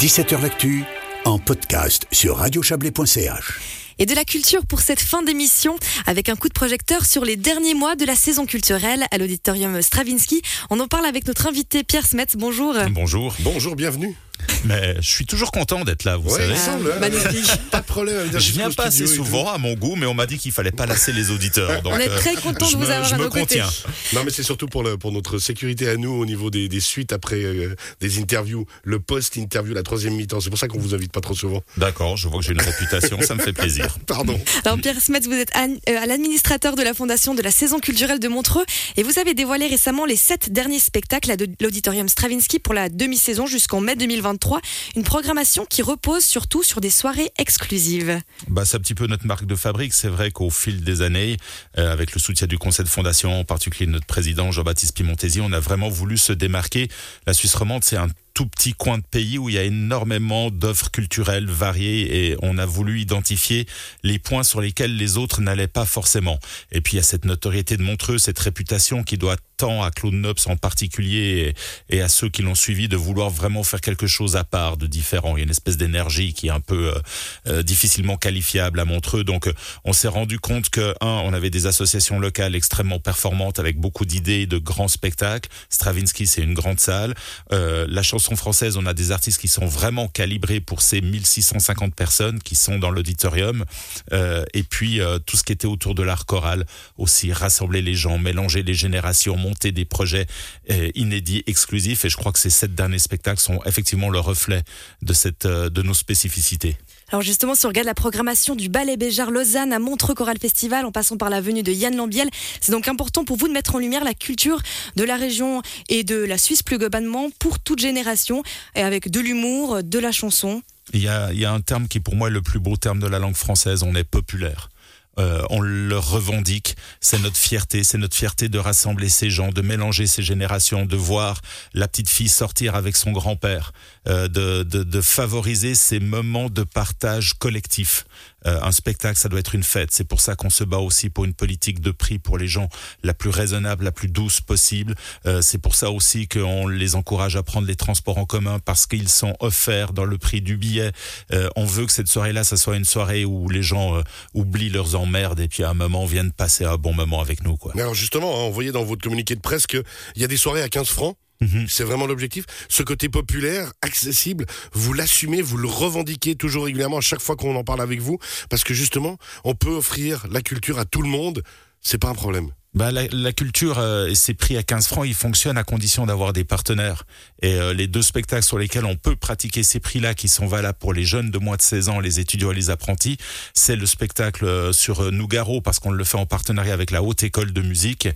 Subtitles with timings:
[0.00, 0.82] 17h L'actu
[1.26, 3.60] en podcast sur radiochablais.ch.
[3.98, 5.76] Et de la culture pour cette fin d'émission
[6.06, 9.82] avec un coup de projecteur sur les derniers mois de la saison culturelle à l'auditorium
[9.82, 10.40] Stravinsky.
[10.70, 12.28] On en parle avec notre invité Pierre Smets.
[12.38, 12.74] Bonjour.
[12.92, 13.34] Bonjour.
[13.40, 14.16] Bonjour, bienvenue.
[14.64, 16.56] Mais je suis toujours content d'être là, vous Ouais, savez.
[16.56, 16.98] semble, hein.
[17.00, 17.50] magnifique.
[17.70, 18.30] Pas de problème.
[18.32, 20.86] Je viens pas assez souvent à mon goût, mais on m'a dit qu'il fallait pas
[20.86, 21.82] lasser les auditeurs.
[21.82, 23.68] Donc, On est euh, très content de vous me- avoir je à me nos contiens.
[24.12, 26.80] Non, mais c'est surtout pour, le, pour notre sécurité à nous au niveau des, des
[26.80, 30.40] suites après euh, des interviews, le post-interview, la troisième mi-temps.
[30.40, 31.62] C'est pour ça qu'on vous invite pas trop souvent.
[31.76, 33.96] D'accord, je vois que j'ai une réputation, ça me fait plaisir.
[34.06, 34.38] Pardon.
[34.64, 37.78] Alors Pierre Smets, vous êtes an- euh, à l'administrateur de la fondation de la saison
[37.78, 38.64] culturelle de Montreux
[38.96, 42.88] et vous avez dévoilé récemment les sept derniers spectacles à de- l'auditorium Stravinsky pour la
[42.88, 43.94] demi-saison jusqu'en mai
[44.30, 44.60] 2023.
[44.96, 48.20] Une programmation qui repose surtout sur des soirées exclusives.
[48.48, 49.92] Bah, c'est un petit peu notre marque de fabrique.
[49.92, 51.36] C'est vrai qu'au fil des années,
[51.78, 55.52] euh, avec le soutien du conseil de fondation, en particulier notre président Jean-Baptiste Pimontesi, on
[55.52, 56.88] a vraiment voulu se démarquer.
[57.26, 60.50] La Suisse romande, c'est un tout petit coin de pays où il y a énormément
[60.50, 63.66] d'offres culturelles variées et on a voulu identifier
[64.02, 66.38] les points sur lesquels les autres n'allaient pas forcément.
[66.72, 70.14] Et puis il y a cette notoriété de Montreux, cette réputation qui doit à Claude
[70.14, 71.54] Nobs en particulier
[71.88, 74.76] et, et à ceux qui l'ont suivi de vouloir vraiment faire quelque chose à part,
[74.76, 75.36] de différent.
[75.36, 77.00] Il y a une espèce d'énergie qui est un peu euh,
[77.46, 79.24] euh, difficilement qualifiable à Montreux.
[79.24, 83.58] Donc euh, on s'est rendu compte que, un, on avait des associations locales extrêmement performantes
[83.58, 85.50] avec beaucoup d'idées, de grands spectacles.
[85.68, 87.14] Stravinsky, c'est une grande salle.
[87.52, 91.94] Euh, la chanson française, on a des artistes qui sont vraiment calibrés pour ces 1650
[91.94, 93.64] personnes qui sont dans l'auditorium.
[94.12, 96.66] Euh, et puis euh, tout ce qui était autour de l'art choral
[96.98, 100.26] aussi, rassembler les gens, mélanger les générations, monter des projets
[100.70, 102.04] euh, inédits, exclusifs.
[102.04, 104.62] Et je crois que ces sept derniers spectacles sont effectivement le reflet
[105.02, 106.76] de cette, euh, de nos spécificités.
[107.12, 110.86] Alors justement, si on regarde la programmation du Ballet Béjar Lausanne à Montreux Choral Festival,
[110.86, 113.74] en passant par la venue de Yann Lambiel, c'est donc important pour vous de mettre
[113.74, 114.62] en lumière la culture
[114.94, 118.44] de la région et de la Suisse plus globalement pour toute génération,
[118.76, 120.62] et avec de l'humour, de la chanson.
[120.92, 122.76] Il y, a, il y a un terme qui pour moi est le plus beau
[122.76, 124.69] terme de la langue française, on est populaire.
[125.18, 129.60] Euh, on le revendique, c'est notre fierté, c'est notre fierté de rassembler ces gens, de
[129.60, 131.40] mélanger ces générations, de voir
[131.74, 133.72] la petite fille sortir avec son grand-père,
[134.08, 138.04] euh, de, de, de favoriser ces moments de partage collectif.
[138.46, 139.90] Euh, un spectacle, ça doit être une fête.
[139.92, 142.68] C'est pour ça qu'on se bat aussi pour une politique de prix pour les gens
[143.02, 144.94] la plus raisonnable, la plus douce possible.
[145.26, 148.86] Euh, c'est pour ça aussi qu'on les encourage à prendre les transports en commun parce
[148.86, 150.92] qu'ils sont offerts dans le prix du billet.
[151.32, 154.02] Euh, on veut que cette soirée-là, ça soit une soirée où les gens
[154.34, 157.56] oublient leurs emmerdes et puis à un moment viennent passer un bon moment avec nous.
[157.56, 157.72] Quoi.
[157.74, 159.82] Alors justement, hein, on voyait dans votre communiqué de presse qu'il
[160.16, 161.16] y a des soirées à 15 francs.
[161.40, 161.66] Mhm.
[161.68, 162.44] C'est vraiment l'objectif.
[162.68, 167.56] Ce côté populaire, accessible, vous l'assumez, vous le revendiquez toujours régulièrement à chaque fois qu'on
[167.56, 168.18] en parle avec vous,
[168.48, 171.42] parce que justement, on peut offrir la culture à tout le monde.
[171.80, 172.50] C'est pas un problème.
[172.72, 176.44] Bah, la, culture euh, ses prix à 15 francs, ils fonctionnent à condition d'avoir des
[176.44, 177.02] partenaires.
[177.42, 180.78] Et euh, les deux spectacles sur lesquels on peut pratiquer ces prix-là, qui sont valables
[180.78, 183.16] pour les jeunes de moins de 16 ans, les étudiants et les apprentis,
[183.54, 187.02] c'est le spectacle euh, sur euh, Nougaro, parce qu'on le fait en partenariat avec la
[187.02, 188.08] Haute École de Musique.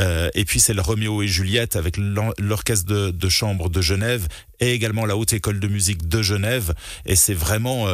[0.00, 3.80] Euh, et puis c'est le Roméo et Juliette avec l'or- l'Orchestre de, de Chambre de
[3.80, 4.26] Genève
[4.58, 6.74] et également la Haute École de Musique de Genève.
[7.06, 7.86] Et c'est vraiment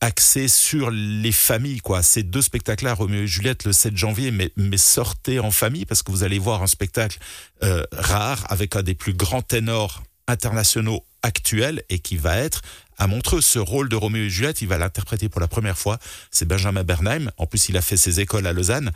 [0.00, 2.02] axé sur les familles, quoi.
[2.02, 6.10] Ces deux spectacles-là, Roméo et Juliette, le 7 janvier, mais, sortez en famille parce que
[6.10, 7.18] vous allez voir un spectacle
[7.62, 12.62] euh, rare avec un des plus grands ténors internationaux actuels et qui va être
[12.96, 13.40] à Montreux.
[13.40, 15.98] Ce rôle de Roméo et Juliette, il va l'interpréter pour la première fois.
[16.30, 17.30] C'est Benjamin Bernheim.
[17.36, 18.92] En plus, il a fait ses écoles à Lausanne.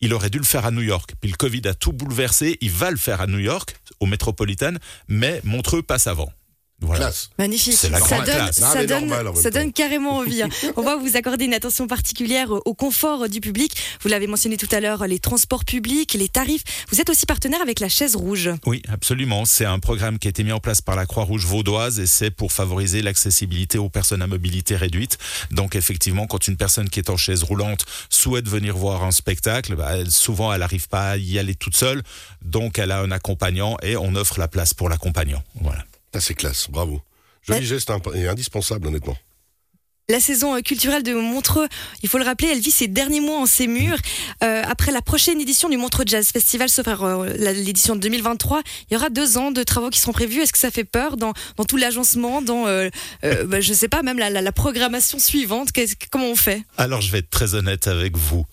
[0.00, 1.12] Il aurait dû le faire à New York.
[1.20, 2.56] Puis le Covid a tout bouleversé.
[2.60, 4.74] Il va le faire à New York, au Metropolitan,
[5.08, 6.32] mais Montreux passe avant.
[6.80, 7.06] Voilà.
[7.06, 7.30] Classe.
[7.38, 7.74] Magnifique.
[7.74, 8.60] C'est la ça grande donne, classe.
[8.62, 10.42] Ah, ça donne, normal, ça donne carrément envie.
[10.42, 10.48] hein.
[10.76, 13.74] On va vous accorder une attention particulière au confort du public.
[14.02, 16.62] Vous l'avez mentionné tout à l'heure, les transports publics, les tarifs.
[16.90, 18.50] Vous êtes aussi partenaire avec la chaise rouge.
[18.64, 19.44] Oui, absolument.
[19.44, 22.30] C'est un programme qui a été mis en place par la Croix-Rouge vaudoise et c'est
[22.30, 25.18] pour favoriser l'accessibilité aux personnes à mobilité réduite.
[25.50, 29.74] Donc effectivement, quand une personne qui est en chaise roulante souhaite venir voir un spectacle,
[29.74, 32.02] bah, elle- souvent elle n'arrive pas à y aller toute seule.
[32.42, 35.42] Donc elle a un accompagnant et on offre la place pour l'accompagnant.
[35.60, 35.84] Voilà.
[36.18, 36.66] Ça, c'est classe.
[36.68, 37.00] Bravo.
[37.46, 37.64] Joli Ouais.
[37.64, 39.16] geste imp- et indispensable, honnêtement.
[40.10, 41.68] La saison euh, culturelle de Montreux,
[42.02, 43.98] il faut le rappeler, elle vit ses derniers mois en ses murs.
[44.42, 48.94] Euh, après la prochaine édition du Montreux Jazz Festival, sauf euh, l'édition de 2023, il
[48.94, 50.40] y aura deux ans de travaux qui seront prévus.
[50.40, 52.88] Est-ce que ça fait peur dans, dans tout l'agencement, dans, euh,
[53.24, 56.62] euh, bah, je sais pas, même la, la- la programmation suivante Qu'est-ce- Comment on fait?
[56.78, 58.44] Alors je vais être très honnête avec vous.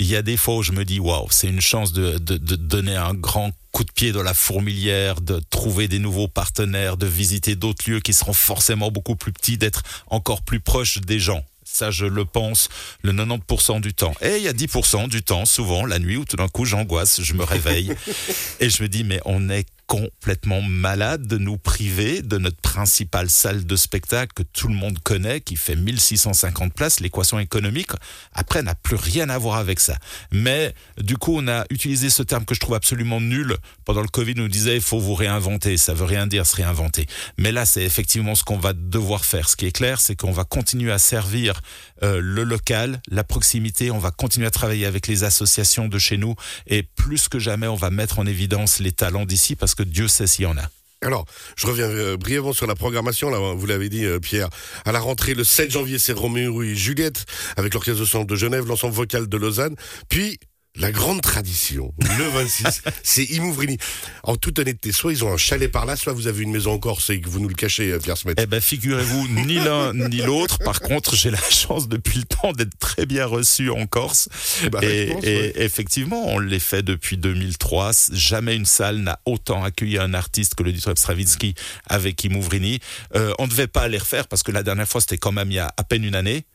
[0.00, 2.36] Il y a des fois où je me dis waouh, c'est une chance de, de,
[2.36, 6.96] de donner un grand coup de pied dans la fourmilière, de trouver des nouveaux partenaires,
[6.96, 11.18] de visiter d'autres lieux qui seront forcément beaucoup plus petits, d'être encore plus proche des
[11.18, 11.44] gens.
[11.64, 12.68] Ça, je le pense
[13.02, 14.14] le 90% du temps.
[14.20, 17.20] Et il y a 10% du temps, souvent, la nuit, où tout d'un coup, j'angoisse,
[17.20, 17.92] je me réveille
[18.60, 23.30] et je me dis, mais on est complètement malade de nous priver de notre principale
[23.30, 27.00] salle de spectacle que tout le monde connaît, qui fait 1650 places.
[27.00, 27.90] L'équation économique,
[28.32, 29.96] après, n'a plus rien à voir avec ça.
[30.32, 33.56] Mais du coup, on a utilisé ce terme que je trouve absolument nul.
[33.84, 35.76] Pendant le Covid, on nous disait, il faut vous réinventer.
[35.76, 37.06] Ça veut rien dire se réinventer.
[37.38, 39.48] Mais là, c'est effectivement ce qu'on va devoir faire.
[39.48, 41.60] Ce qui est clair, c'est qu'on va continuer à servir
[42.02, 43.90] euh, le local, la proximité.
[43.90, 46.34] On va continuer à travailler avec les associations de chez nous.
[46.66, 50.08] Et plus que jamais, on va mettre en évidence les talents d'ici parce que Dieu
[50.08, 50.68] sait s'il y en a.
[51.04, 51.26] Alors,
[51.56, 53.30] je reviens euh, brièvement sur la programmation.
[53.54, 54.48] Vous l'avez dit, euh, Pierre.
[54.86, 57.26] À la rentrée, le 7 janvier, c'est Roméo et Juliette
[57.56, 59.76] avec l'Orchestre de de Genève, l'ensemble vocal de Lausanne.
[60.08, 60.38] Puis,
[60.76, 63.78] la grande tradition, le 26, c'est Imouvrini.
[64.24, 66.72] En toute honnêteté, soit ils ont un chalet par là, soit vous avez une maison
[66.72, 68.34] en Corse et que vous nous le cachez, euh, Pierre Smet.
[68.38, 70.58] Eh ben, figurez-vous, ni l'un ni l'autre.
[70.58, 74.28] Par contre, j'ai la chance depuis le temps d'être très bien reçu en Corse.
[74.72, 75.52] Bah, et, je pense, et ouais.
[75.56, 77.92] effectivement, on l'est fait depuis 2003.
[78.12, 81.54] Jamais une salle n'a autant accueilli un artiste que le Dietrich Stravinsky
[81.86, 82.80] avec Imouvrini.
[83.14, 85.52] Euh, on ne devait pas les refaire parce que la dernière fois, c'était quand même
[85.52, 86.46] il y a à peine une année.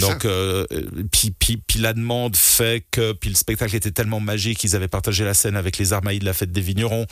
[0.00, 0.66] Donc, euh,
[1.10, 4.88] puis, puis, puis la demande fait que puis le spectacle était tellement magique qu'ils avaient
[4.88, 7.06] partagé la scène avec les Armailles de la fête des vignerons.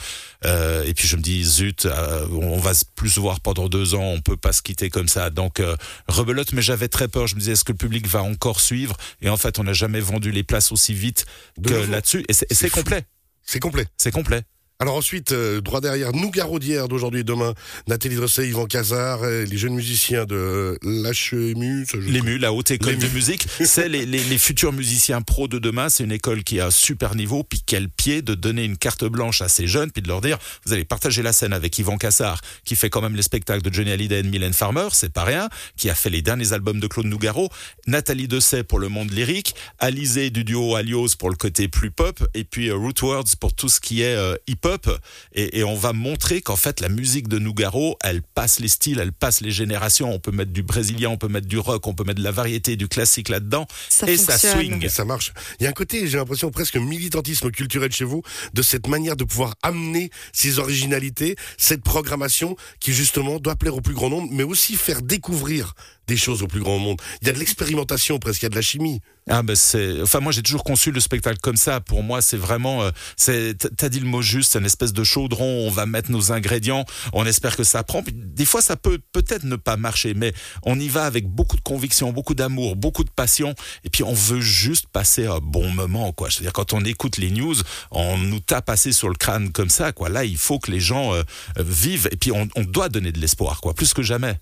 [0.44, 3.94] Euh, et puis je me dis zut, euh, on va plus se voir pendant deux
[3.94, 5.30] ans, on peut pas se quitter comme ça.
[5.30, 5.62] Donc
[6.08, 7.26] rebelote, mais j'avais très peur.
[7.26, 8.96] Je me disais est-ce que le public va encore suivre?
[9.22, 11.24] Et en fait, on n'a jamais vendu les places aussi vite
[11.66, 12.24] que là-dessus.
[12.28, 13.06] Et c'est complet,
[13.44, 13.86] C'est complet.
[13.96, 14.42] c'est complet.
[14.80, 17.52] Alors ensuite, euh, droit derrière, Nougaro d'hier, d'aujourd'hui et demain,
[17.88, 21.84] Nathalie Dressé, Yvan Cazard, euh, les jeunes musiciens de l'HEMU.
[21.94, 25.88] L'EMU, la haute école de musique, c'est les, les, les futurs musiciens pros de demain.
[25.88, 27.42] C'est une école qui a un super niveau.
[27.42, 30.38] Puis quel pied de donner une carte blanche à ces jeunes, puis de leur dire,
[30.64, 33.74] vous allez partager la scène avec Yvan Cassard, qui fait quand même les spectacles de
[33.74, 36.78] Johnny Hallyday et de Mylène Farmer, c'est pas rien, qui a fait les derniers albums
[36.78, 37.50] de Claude Nougaro,
[37.88, 42.22] Nathalie Dessay pour le monde lyrique, Alizé du duo Alios pour le côté plus pop,
[42.34, 44.67] et puis euh, Rootwords pour tout ce qui est euh, hip-hop.
[45.32, 48.98] Et, et on va montrer qu'en fait, la musique de Nougaro, elle passe les styles,
[49.00, 50.12] elle passe les générations.
[50.12, 52.32] On peut mettre du brésilien, on peut mettre du rock, on peut mettre de la
[52.32, 53.66] variété, du classique là-dedans.
[53.88, 54.58] Ça et ça fonctionne.
[54.58, 54.84] swing.
[54.84, 55.32] Et ça marche.
[55.60, 58.22] Il y a un côté, j'ai l'impression, presque militantisme culturel chez vous,
[58.54, 63.80] de cette manière de pouvoir amener ces originalités, cette programmation qui justement doit plaire au
[63.80, 65.74] plus grand nombre, mais aussi faire découvrir
[66.08, 67.04] des choses au plus grand nombre.
[67.22, 69.00] Il y a de l'expérimentation presque, il y a de la chimie.
[69.30, 71.80] Ah ben c'est, enfin moi j'ai toujours conçu le spectacle comme ça.
[71.80, 75.04] Pour moi c'est vraiment, euh, c'est, t'as dit le mot juste, c'est une espèce de
[75.04, 75.66] chaudron.
[75.66, 78.02] On va mettre nos ingrédients, on espère que ça prend.
[78.10, 80.32] Des fois ça peut peut-être ne pas marcher, mais
[80.62, 83.54] on y va avec beaucoup de conviction, beaucoup d'amour, beaucoup de passion.
[83.84, 86.30] Et puis on veut juste passer un bon moment, quoi.
[86.30, 87.56] C'est-à-dire quand on écoute les news,
[87.90, 90.08] on nous tape assez sur le crâne comme ça, quoi.
[90.08, 91.22] Là il faut que les gens euh,
[91.58, 92.08] vivent.
[92.10, 94.38] Et puis on, on doit donner de l'espoir, quoi, plus que jamais.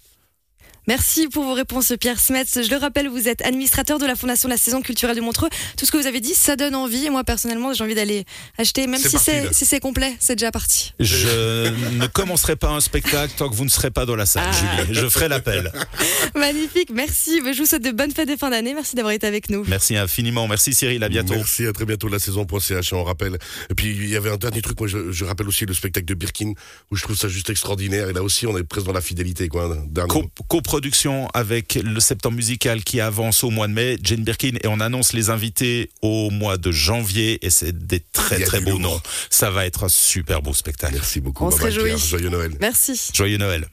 [0.89, 2.45] Merci pour vos réponses, Pierre Smets.
[2.55, 5.49] Je le rappelle, vous êtes administrateur de la Fondation de la Saison culturelle de Montreux.
[5.77, 7.07] Tout ce que vous avez dit, ça donne envie.
[7.07, 8.25] Et moi, personnellement, j'ai envie d'aller
[8.57, 10.93] acheter, même si c'est si complet, c'est déjà parti.
[11.01, 11.69] Je
[11.99, 14.85] ne commencerai pas un spectacle tant que vous ne serez pas dans la salle, Ah.
[14.85, 14.95] Julie.
[15.01, 15.73] Je ferai l'appel.
[16.37, 17.41] Magnifique, merci.
[17.45, 18.73] Je vous souhaite de bonnes fêtes de fin d'année.
[18.75, 19.65] Merci d'avoir été avec nous.
[19.67, 20.47] Merci infiniment.
[20.47, 21.35] Merci Cyril, à bientôt.
[21.35, 23.39] Merci, à très bientôt la saison.ch, on rappelle.
[23.71, 26.07] Et puis il y avait un dernier truc, moi je, je rappelle aussi le spectacle
[26.07, 26.53] de Birkin,
[26.91, 28.09] où je trouve ça juste extraordinaire.
[28.09, 29.77] Et là aussi, on est presque dans la fidélité, quoi.
[29.89, 30.31] dernier Co-
[30.77, 30.87] mot.
[30.87, 34.81] coproduction avec le septembre musical qui avance au mois de mai, Jane Birkin, et on
[34.81, 39.01] annonce les invités au mois de janvier, et c'est des très très beaux noms.
[39.31, 40.93] Ça va être un super beau spectacle.
[40.95, 41.47] Merci beaucoup.
[41.47, 41.97] On se réjouit.
[41.97, 42.53] Joyeux Noël.
[42.61, 43.11] Merci.
[43.15, 43.65] Joyeux Noël.